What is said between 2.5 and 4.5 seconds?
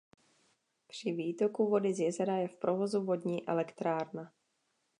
provozu vodní elektrárna.